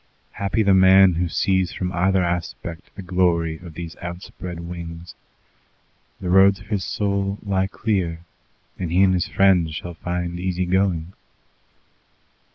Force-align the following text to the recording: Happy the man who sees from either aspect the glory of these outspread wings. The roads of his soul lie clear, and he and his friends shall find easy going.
Happy 0.31 0.63
the 0.63 0.73
man 0.73 1.13
who 1.13 1.29
sees 1.29 1.71
from 1.73 1.91
either 1.93 2.23
aspect 2.23 2.89
the 2.95 3.03
glory 3.03 3.59
of 3.59 3.75
these 3.75 3.95
outspread 3.97 4.61
wings. 4.61 5.13
The 6.19 6.31
roads 6.31 6.59
of 6.59 6.65
his 6.69 6.83
soul 6.83 7.37
lie 7.43 7.67
clear, 7.67 8.21
and 8.79 8.91
he 8.91 9.03
and 9.03 9.13
his 9.13 9.27
friends 9.27 9.75
shall 9.75 9.93
find 9.93 10.39
easy 10.39 10.65
going. 10.65 11.13